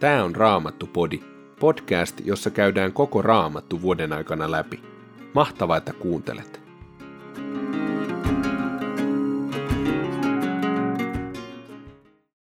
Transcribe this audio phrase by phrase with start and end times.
[0.00, 1.20] Tämä on Raamattu-podi,
[1.60, 4.82] podcast, jossa käydään koko Raamattu vuoden aikana läpi.
[5.34, 6.60] Mahtavaa, että kuuntelet!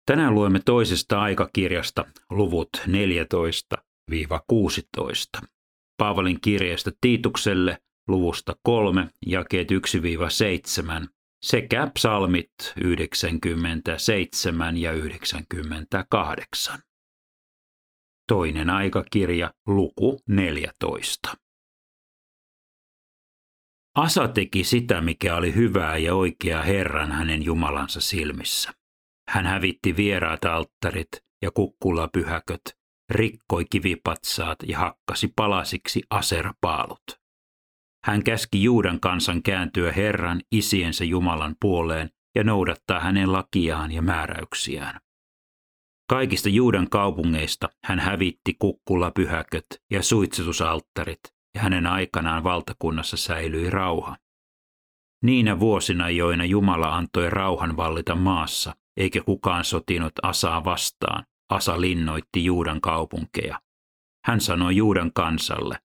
[0.05, 2.91] Tänään luemme toisesta aikakirjasta luvut 14-16.
[5.97, 7.77] Paavalin kirjeestä Tiitukselle
[8.07, 9.75] luvusta 3, jakeet 1-7
[11.41, 12.51] sekä psalmit
[12.83, 16.86] 97 ja 98.
[18.27, 21.33] Toinen aikakirja, luku 14.
[23.95, 28.71] Asa teki sitä, mikä oli hyvää ja oikeaa Herran hänen Jumalansa silmissä.
[29.29, 31.07] Hän hävitti vieraat alttarit
[31.41, 32.61] ja kukkulapyhäköt,
[33.09, 37.03] rikkoi kivipatsaat ja hakkasi palasiksi aserpaalut.
[38.05, 44.99] Hän käski Juudan kansan kääntyä Herran isiensä Jumalan puoleen ja noudattaa hänen lakiaan ja määräyksiään.
[46.09, 51.19] Kaikista Juudan kaupungeista hän hävitti kukkulapyhäköt ja suitsetusalttarit,
[51.55, 54.17] ja hänen aikanaan valtakunnassa säilyi rauha.
[55.23, 62.45] Niinä vuosina, joina Jumala antoi rauhan vallita maassa, eikä kukaan sotinut Asaa vastaan, Asa linnoitti
[62.45, 63.61] Juudan kaupunkeja.
[64.25, 65.79] Hän sanoi Juudan kansalle,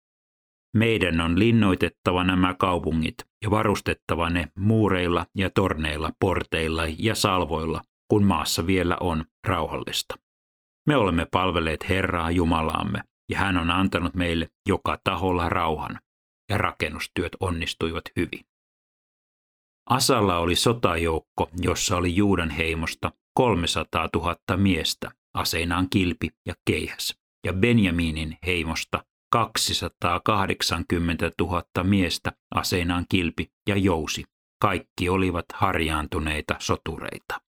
[0.76, 3.14] meidän on linnoitettava nämä kaupungit
[3.44, 7.80] ja varustettava ne muureilla ja torneilla, porteilla ja salvoilla,
[8.12, 10.14] kun maassa vielä on rauhallista.
[10.86, 15.98] Me olemme palvelleet Herraa Jumalaamme, ja hän on antanut meille joka taholla rauhan,
[16.50, 18.40] ja rakennustyöt onnistuivat hyvin.
[19.90, 27.16] Asalla oli sotajoukko, jossa oli Juudan heimosta 300 000 miestä, aseinaan kilpi ja keihäs,
[27.46, 34.24] ja Benjaminin heimosta 280 000 miestä, aseinaan kilpi ja jousi.
[34.62, 37.51] Kaikki olivat harjaantuneita sotureita.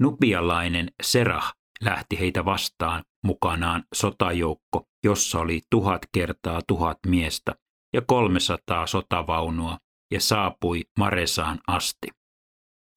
[0.00, 7.54] Nupialainen Serah lähti heitä vastaan mukanaan sotajoukko, jossa oli tuhat kertaa tuhat miestä
[7.94, 9.78] ja 300 sotavaunua
[10.12, 12.08] ja saapui Maresaan asti.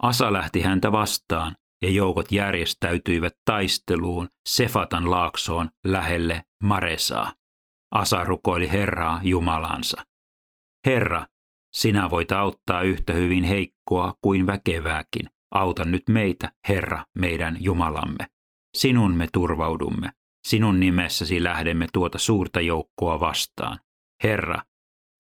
[0.03, 7.33] Asa lähti häntä vastaan ja joukot järjestäytyivät taisteluun Sefatan laaksoon lähelle Maresaa.
[7.91, 10.05] Asa rukoili Herraa Jumalansa.
[10.85, 11.25] Herra,
[11.75, 15.29] sinä voit auttaa yhtä hyvin heikkoa kuin väkevääkin.
[15.51, 18.27] Auta nyt meitä, Herra, meidän Jumalamme.
[18.77, 20.09] Sinun me turvaudumme.
[20.47, 23.79] Sinun nimessäsi lähdemme tuota suurta joukkoa vastaan.
[24.23, 24.61] Herra,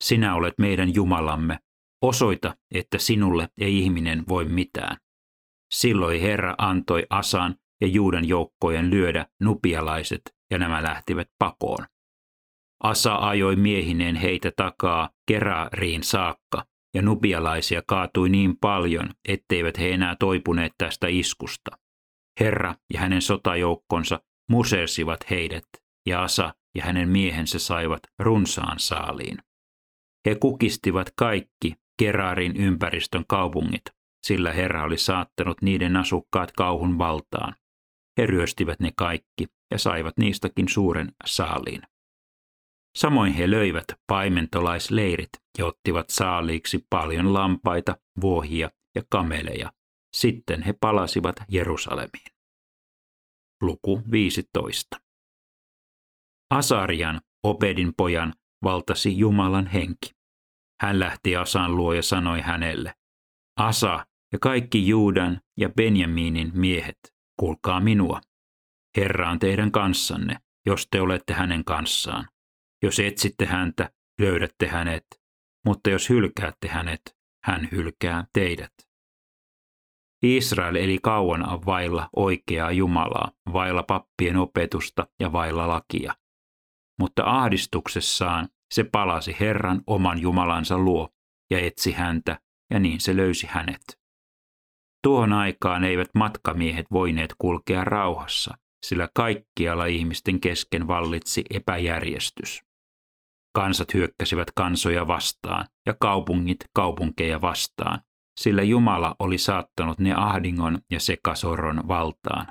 [0.03, 1.59] sinä olet meidän Jumalamme.
[2.01, 4.97] Osoita, että sinulle ei ihminen voi mitään.
[5.73, 11.85] Silloin Herra antoi Asan ja Juudan joukkojen lyödä nupialaiset, ja nämä lähtivät pakoon.
[12.83, 20.15] Asa ajoi miehineen heitä takaa Kerariin saakka, ja nubialaisia kaatui niin paljon, etteivät he enää
[20.19, 21.71] toipuneet tästä iskusta.
[22.39, 25.65] Herra ja hänen sotajoukkonsa musersivat heidät,
[26.05, 29.37] ja Asa ja hänen miehensä saivat runsaan saaliin.
[30.25, 33.81] He kukistivat kaikki Kerarin ympäristön kaupungit,
[34.27, 37.55] sillä Herra oli saattanut niiden asukkaat kauhun valtaan.
[38.19, 41.81] He ryöstivät ne kaikki ja saivat niistäkin suuren saaliin.
[42.97, 49.71] Samoin he löivät paimentolaisleirit ja ottivat saaliiksi paljon lampaita, vuohia ja kameleja.
[50.15, 52.31] Sitten he palasivat Jerusalemiin.
[53.61, 54.97] Luku 15.
[56.49, 58.33] Asarian, Obedin pojan,
[58.63, 60.11] valtasi Jumalan henki.
[60.81, 62.93] Hän lähti Asan luo ja sanoi hänelle,
[63.59, 66.99] Asa ja kaikki Juudan ja Benjaminin miehet,
[67.39, 68.21] kuulkaa minua.
[68.97, 72.27] Herra on teidän kanssanne, jos te olette hänen kanssaan.
[72.83, 73.91] Jos etsitte häntä,
[74.21, 75.05] löydätte hänet,
[75.65, 77.01] mutta jos hylkäätte hänet,
[77.43, 78.73] hän hylkää teidät.
[80.23, 86.15] Israel eli kauan vailla oikeaa Jumalaa, vailla pappien opetusta ja vailla lakia.
[86.99, 91.09] Mutta ahdistuksessaan se palasi Herran oman Jumalansa luo
[91.51, 92.39] ja etsi häntä,
[92.73, 93.99] ja niin se löysi hänet.
[95.03, 102.68] Tuohon aikaan eivät matkamiehet voineet kulkea rauhassa, sillä kaikkialla ihmisten kesken vallitsi epäjärjestys.
[103.59, 107.99] Kansat hyökkäsivät kansoja vastaan ja kaupungit kaupunkeja vastaan,
[108.39, 112.47] sillä Jumala oli saattanut ne ahdingon ja sekasorron valtaan.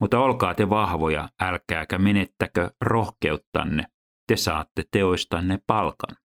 [0.00, 3.84] Mutta olkaa te vahvoja, älkääkä menettäkö rohkeuttanne,
[4.28, 6.16] te saatte teoistanne palkan.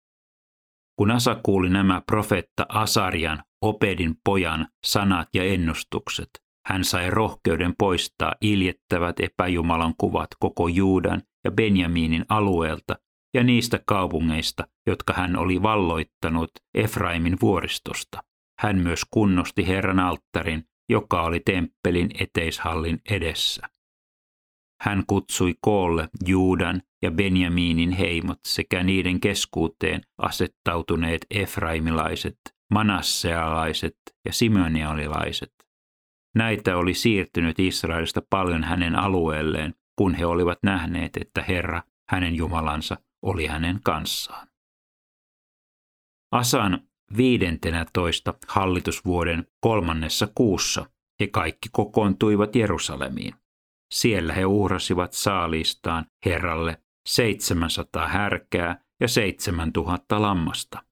[1.00, 6.30] Kun Asa kuuli nämä profetta Asarian, Opedin pojan, sanat ja ennustukset,
[6.66, 12.96] hän sai rohkeuden poistaa iljettävät epäjumalan kuvat koko Juudan ja Benjaminin alueelta
[13.34, 18.24] ja niistä kaupungeista, jotka hän oli valloittanut Efraimin vuoristosta.
[18.60, 23.70] Hän myös kunnosti Herran alttarin, joka oli temppelin eteishallin edessä.
[24.82, 32.38] hän kutsui koolle Juudan ja Benjaminin heimot sekä niiden keskuuteen asettautuneet efraimilaiset,
[32.74, 33.96] manassealaiset
[34.26, 35.54] ja simeonialilaiset.
[36.36, 42.98] Näitä oli siirtynyt Israelista paljon hänen alueelleen, kun he olivat nähneet, että Herra, hänen Jumalansa,
[43.22, 44.48] oli hänen kanssaan.
[46.32, 46.88] Asan
[47.18, 50.86] viidentenä toista hallitusvuoden kolmannessa kuussa
[51.20, 53.34] he kaikki kokoontuivat Jerusalemiin.
[53.94, 60.84] Siellä he uhrasivat saalistaan Herralle 700 härkää ja 7000 lammasta.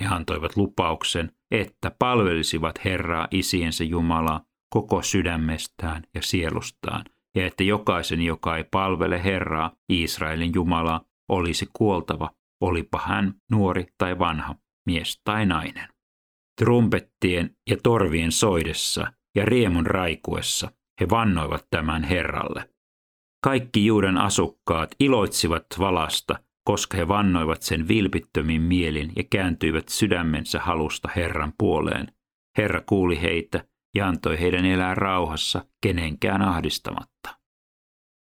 [0.00, 7.04] He antoivat lupauksen, että palvelisivat Herraa isiensä Jumalaa koko sydämestään ja sielustaan,
[7.34, 12.30] ja että jokaisen, joka ei palvele Herraa, Israelin Jumalaa, olisi kuoltava,
[12.60, 14.54] olipa hän nuori tai vanha,
[14.86, 15.88] mies tai nainen.
[16.60, 22.70] Trumpettien ja torvien soidessa ja riemun raikuessa he vannoivat tämän Herralle.
[23.44, 31.08] Kaikki Juudan asukkaat iloitsivat valasta, koska he vannoivat sen vilpittömin mielin ja kääntyivät sydämensä halusta
[31.16, 32.12] Herran puoleen.
[32.58, 37.38] Herra kuuli heitä ja antoi heidän elää rauhassa kenenkään ahdistamatta.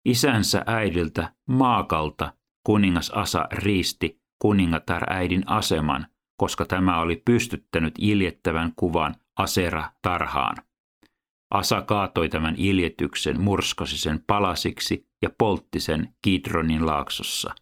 [0.04, 2.32] Isänsä äidiltä Maakalta
[2.68, 6.06] kuningas Asa riisti kuningatar äidin aseman,
[6.36, 10.56] koska tämä oli pystyttänyt iljettävän kuvan Asera tarhaan.
[11.50, 17.54] Asa kaatoi tämän iljetyksen, murskasi sen palasiksi ja poltti sen Kidronin laaksossa.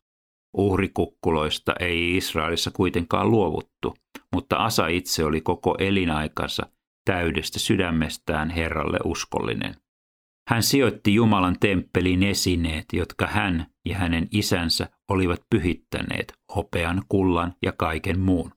[0.56, 3.94] Uhrikukkuloista ei Israelissa kuitenkaan luovuttu,
[4.32, 6.66] mutta Asa itse oli koko elinaikansa
[7.04, 9.74] täydestä sydämestään Herralle uskollinen.
[10.48, 17.72] Hän sijoitti Jumalan temppeliin esineet, jotka hän ja hänen isänsä olivat pyhittäneet, hopean, kullan ja
[17.72, 18.52] kaiken muun.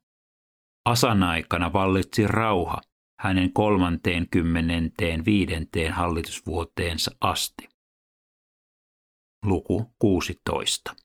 [0.86, 2.82] Asan aikana vallitsi rauha
[3.20, 7.70] hänen kolmanteen kymmenenteen viidenteen hallitusvuoteensa asti.
[9.46, 10.96] Luku 16.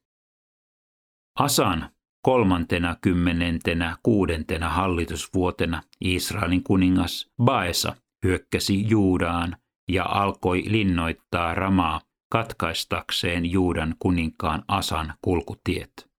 [1.39, 1.91] Asan
[2.23, 9.57] kolmantena kymmenentenä kuudentena hallitusvuotena Israelin kuningas Baesa hyökkäsi Juudaan
[9.89, 12.01] ja alkoi linnoittaa Ramaa
[12.33, 16.11] katkaistakseen Juudan kuninkaan Asan kulkutiet.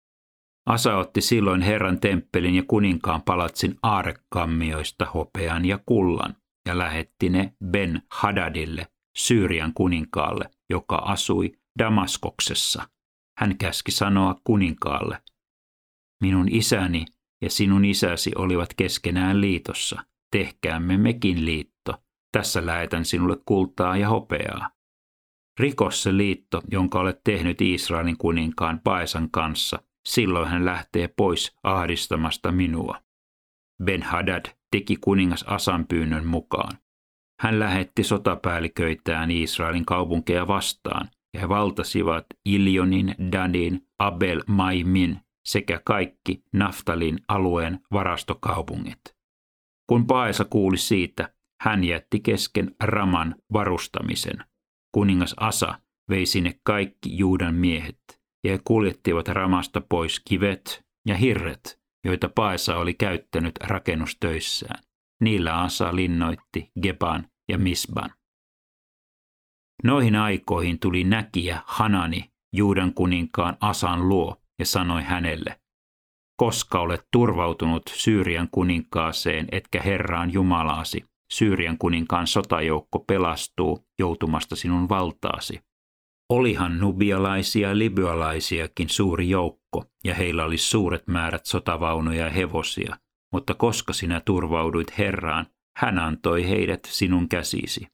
[0.67, 6.37] Asa otti silloin Herran temppelin ja kuninkaan palatsin aarekammioista hopean ja kullan
[6.69, 12.89] ja lähetti ne Ben Hadadille, Syyrian kuninkaalle, joka asui Damaskoksessa.
[13.39, 15.23] Hän käski sanoa kuninkaalle,
[16.23, 17.05] minun isäni
[17.43, 22.04] ja sinun isäsi olivat keskenään liitossa, tehkäämme mekin liitto,
[22.35, 24.71] tässä lähetän sinulle kultaa ja hopeaa.
[25.61, 32.53] Rikos se liitto, jonka olet tehnyt Israelin kuninkaan Paesan kanssa, silloin hän lähtee pois ahdistamasta
[32.53, 33.01] minua.
[33.85, 36.79] Ben-Hadad teki kuningas Asan pyynnön mukaan.
[37.41, 46.43] Hän lähetti sotapäälliköitään Israelin kaupunkeja vastaan, ja he valtasivat Iljonin, Danin, Abel Maimin sekä kaikki
[46.53, 49.01] Naftalin alueen varastokaupungit.
[49.87, 54.45] Kun Paesa kuuli siitä, hän jätti kesken Raman varustamisen.
[54.95, 55.79] Kuningas Asa
[56.11, 58.01] vei sinne kaikki Juudan miehet,
[58.45, 64.85] ja he kuljettivat Ramasta pois kivet ja hirret, joita Paesa oli käyttänyt rakennustöissään.
[65.23, 68.11] Niillä Asa linnoitti Geban ja Misban.
[69.85, 75.61] Noihin aikoihin tuli näkijä Hanani Juudan kuninkaan Asan luo ja sanoi hänelle,
[76.37, 85.61] koska olet turvautunut Syyrian kuninkaaseen etkä Herraan Jumalaasi, Syyrian kuninkaan sotajoukko pelastuu joutumasta sinun valtaasi.
[86.31, 92.97] Olihan nubialaisia ja libyalaisiakin suuri joukko, ja heillä oli suuret määrät sotavaunuja ja hevosia,
[93.33, 97.87] mutta koska sinä turvauduit Herraan, hän antoi heidät sinun käsisi.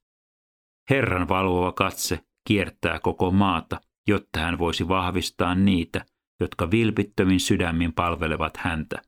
[0.90, 6.04] Herran valvova katse kiertää koko maata, jotta hän voisi vahvistaa niitä,
[6.40, 9.02] jotka vilpittömin sydämin palvelevat häntä.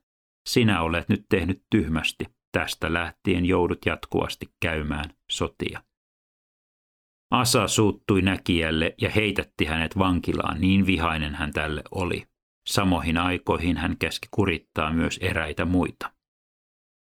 [0.49, 5.83] Sinä olet nyt tehnyt tyhmästi, tästä lähtien joudut jatkuvasti käymään sotia.
[7.31, 12.27] Asa suuttui näkijälle ja heitätti hänet vankilaan, niin vihainen hän tälle oli.
[12.67, 16.11] Samoihin aikoihin hän käski kurittaa myös eräitä muita.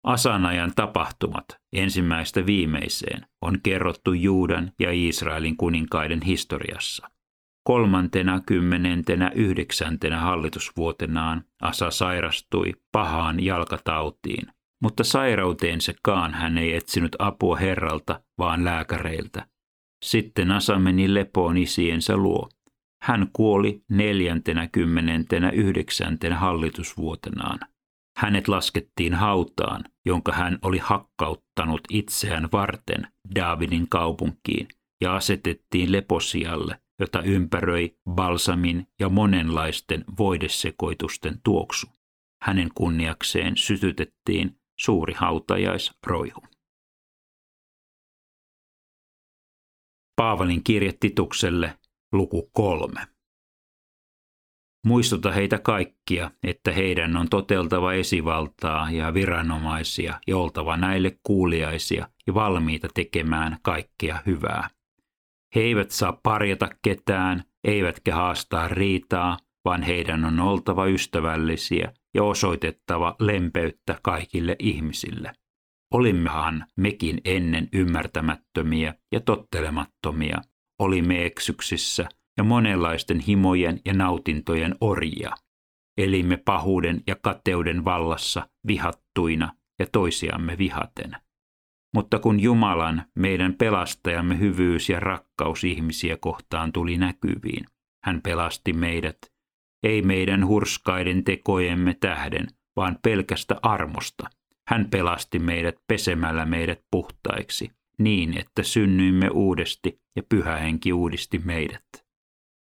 [0.04, 7.10] Asanajan tapahtumat, ensimmäistä viimeiseen, on kerrottu Juudan ja Israelin kuninkaiden historiassa.
[7.64, 14.53] Kolmantena kymmenentenä yhdeksäntenä hallitusvuotenaan Asa sairastui pahaan jalkatautiin,
[14.84, 19.46] mutta sairauteensakaan hän ei etsinyt apua Herralta, vaan lääkäreiltä.
[20.04, 22.48] Sitten Asa meni lepoon isiensä luo.
[23.02, 27.58] Hän kuoli neljäntenä kymmenentenä yhdeksäntenä hallitusvuotenaan.
[28.18, 34.68] Hänet laskettiin hautaan, jonka hän oli hakkauttanut itseään varten Daavidin kaupunkiin,
[35.00, 41.86] ja asetettiin leposialle, jota ympäröi balsamin ja monenlaisten voidesekoitusten tuoksu.
[42.42, 46.40] Hänen kunniakseen sytytettiin suuri hautajaisroihu.
[50.16, 51.78] Paavalin kirje Titukselle,
[52.12, 53.06] luku kolme.
[54.86, 62.34] Muistuta heitä kaikkia, että heidän on toteltava esivaltaa ja viranomaisia ja oltava näille kuuliaisia ja
[62.34, 64.70] valmiita tekemään kaikkea hyvää.
[65.54, 73.16] He eivät saa parjata ketään, eivätkä haastaa riitaa, vaan heidän on oltava ystävällisiä ja osoitettava
[73.20, 75.32] lempeyttä kaikille ihmisille.
[75.94, 80.40] Olimmehan mekin ennen ymmärtämättömiä ja tottelemattomia,
[80.78, 85.34] olimme eksyksissä ja monenlaisten himojen ja nautintojen orjia.
[85.98, 91.16] Elimme pahuuden ja kateuden vallassa vihattuina ja toisiamme vihaten.
[91.94, 97.66] Mutta kun Jumalan, meidän pelastajamme hyvyys ja rakkaus ihmisiä kohtaan tuli näkyviin,
[98.04, 99.18] hän pelasti meidät,
[99.84, 104.30] ei meidän hurskaiden tekojemme tähden, vaan pelkästä armosta.
[104.68, 111.84] Hän pelasti meidät pesemällä meidät puhtaiksi, niin että synnyimme uudesti ja pyhä henki uudisti meidät.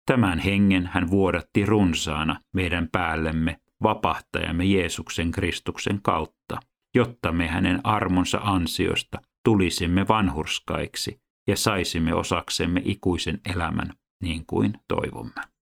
[0.06, 6.60] Tämän hengen hän vuodatti runsaana meidän päällemme vapahtajamme Jeesuksen Kristuksen kautta,
[6.96, 15.55] jotta me hänen armonsa ansiosta tulisimme vanhurskaiksi ja saisimme osaksemme ikuisen elämän niin kuin toivomme.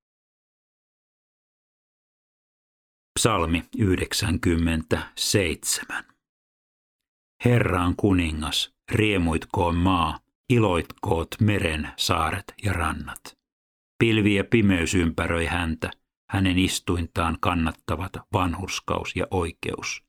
[3.19, 6.03] Psalmi 97.
[7.45, 13.37] Herra on kuningas, riemuitkoon maa, iloitkoot meren saaret ja rannat.
[13.99, 15.91] Pilvi ja pimeys ympäröi häntä,
[16.29, 20.03] hänen istuintaan kannattavat vanhurskaus ja oikeus.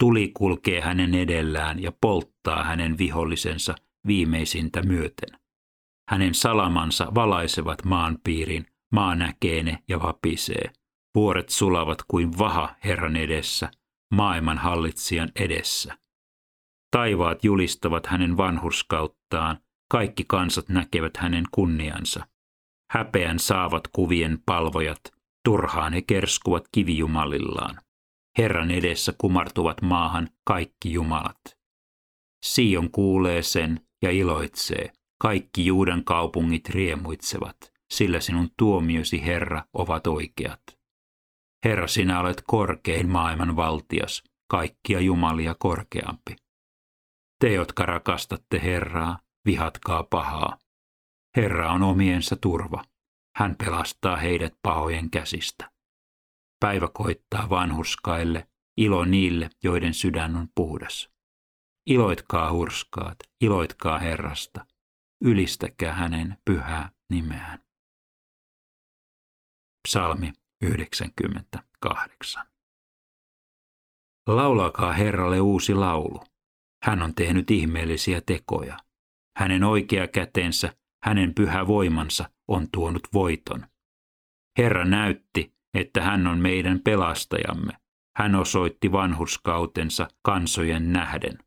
[0.00, 3.74] Tuli kulkee hänen edellään ja polttaa hänen vihollisensa
[4.06, 5.38] viimeisintä myöten.
[6.10, 10.72] Hänen salamansa valaisevat maanpiirin, maa näkee ne ja vapisee.
[11.14, 13.70] Vuoret sulavat kuin vaha Herran edessä,
[14.14, 15.98] maailman hallitsijan edessä.
[16.90, 19.58] Taivaat julistavat hänen vanhurskauttaan,
[19.90, 22.26] kaikki kansat näkevät hänen kunniansa.
[22.90, 25.00] Häpeän saavat kuvien palvojat,
[25.44, 27.78] turhaan he kerskuvat kivijumalillaan.
[28.38, 31.40] Herran edessä kumartuvat maahan kaikki jumalat.
[32.44, 34.92] Sion kuulee sen ja iloitsee.
[35.20, 40.60] Kaikki Juudan kaupungit riemuitsevat, sillä sinun tuomiosi, Herra, ovat oikeat.
[41.64, 46.36] Herra, sinä olet korkein maailman valtias, kaikkia jumalia korkeampi.
[47.40, 50.58] Te, jotka rakastatte Herraa, vihatkaa pahaa.
[51.36, 52.84] Herra on omiensa turva.
[53.36, 55.70] Hän pelastaa heidät pahojen käsistä.
[56.60, 61.10] Päivä koittaa vanhuskaille, ilo niille, joiden sydän on puhdas.
[61.86, 64.66] Iloitkaa hurskaat, iloitkaa Herrasta,
[65.24, 67.64] ylistäkää hänen pyhää nimeään.
[69.88, 70.32] Psalmi
[70.64, 72.46] 98.
[74.26, 76.24] Laulakaa Herralle uusi laulu.
[76.84, 78.76] Hän on tehnyt ihmeellisiä tekoja.
[79.38, 83.66] Hänen oikea kätensä hänen pyhä voimansa on tuonut voiton.
[84.58, 87.72] Herra näytti, että hän on meidän pelastajamme.
[88.16, 91.38] Hän osoitti vanhurskautensa kansojen nähden.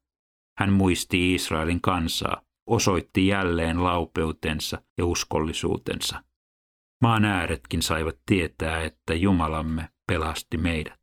[0.59, 6.23] Hän muisti Israelin kansaa, osoitti jälleen laupeutensa ja uskollisuutensa.
[7.01, 11.01] Maan ääretkin saivat tietää, että Jumalamme pelasti meidät.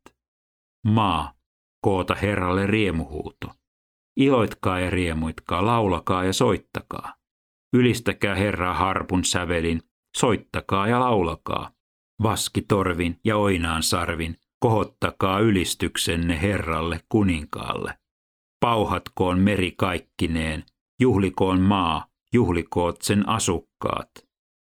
[0.85, 1.33] Maa,
[1.81, 3.47] koota Herralle riemuhuuto.
[4.17, 7.15] Iloitkaa ja riemuitkaa, laulakaa ja soittakaa.
[7.73, 9.81] Ylistäkää Herraa harpun sävelin,
[10.17, 11.71] soittakaa ja laulakaa.
[12.23, 17.97] Vaskitorvin ja oinaan sarvin, kohottakaa ylistyksenne Herralle kuninkaalle.
[18.59, 20.63] Pauhatkoon meri kaikkineen,
[20.99, 24.24] juhlikoon maa, juhlikoot sen asukkaat.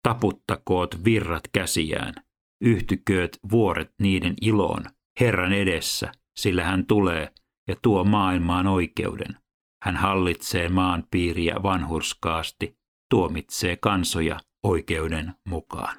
[0.02, 2.14] Taputtakoot virrat käsiään,
[2.60, 4.84] yhtykööt vuoret niiden iloon,
[5.20, 7.28] Herran edessä, sillä hän tulee
[7.68, 9.36] ja tuo maailmaan oikeuden.
[9.82, 12.76] Hän hallitsee maan piiriä vanhurskaasti,
[13.10, 15.96] tuomitsee kansoja oikeuden mukaan.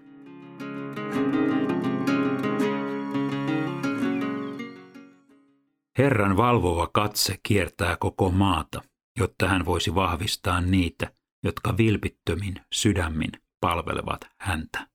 [5.97, 8.81] Herran valvova katse kiertää koko maata,
[9.19, 13.31] jotta hän voisi vahvistaa niitä, jotka vilpittömin sydämin
[13.63, 14.87] palvelevat häntä.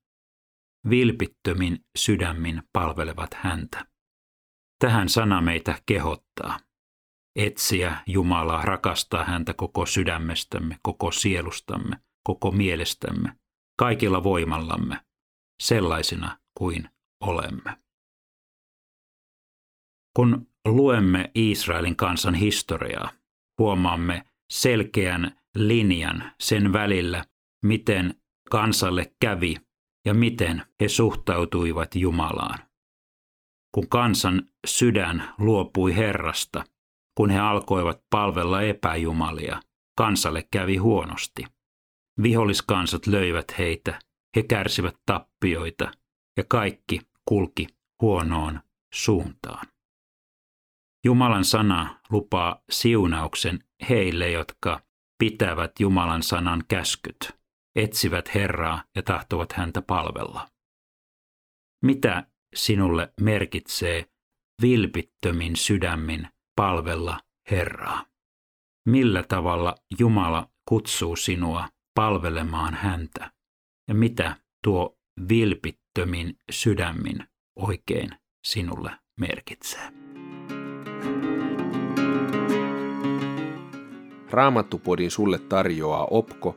[0.91, 3.87] Vilpittömin sydämin palvelevat häntä.
[4.79, 6.61] Tähän sana meitä kehottaa.
[7.37, 13.33] Etsiä Jumalaa, rakastaa häntä koko sydämestämme, koko sielustamme, koko mielestämme,
[13.79, 15.01] kaikilla voimallamme,
[15.63, 16.89] sellaisina kuin
[17.21, 17.79] olemme.
[20.17, 23.11] Kun luemme Israelin kansan historiaa,
[23.59, 27.25] huomaamme selkeän linjan sen välillä,
[27.65, 28.15] miten
[28.51, 29.57] kansalle kävi
[30.05, 32.59] ja miten he suhtautuivat Jumalaan.
[33.75, 36.65] Kun kansan sydän luopui Herrasta,
[37.17, 39.61] kun he alkoivat palvella epäjumalia,
[39.97, 41.45] kansalle kävi huonosti.
[42.23, 43.99] Viholliskansat löivät heitä,
[44.37, 45.91] he kärsivät tappioita
[46.37, 47.67] ja kaikki kulki
[48.03, 48.61] huonoon
[48.95, 49.67] suuntaan.
[51.05, 54.81] Jumalan sana lupaa siunauksen heille, jotka
[55.19, 57.38] pitävät Jumalan sanan käskyt,
[57.77, 60.49] etsivät Herraa ja tahtovat häntä palvella.
[61.83, 64.05] Mitä sinulle merkitsee
[64.63, 67.21] vilpittömin sydämin palvella
[67.51, 68.05] Herraa?
[68.87, 73.33] Millä tavalla Jumala kutsuu sinua palvelemaan häntä?
[73.89, 74.99] Ja mitä tuo
[75.29, 77.19] vilpittömin sydämin
[77.57, 78.11] oikein
[78.45, 79.93] sinulle merkitsee?
[84.31, 86.57] Raamattupodin sulle tarjoaa Opko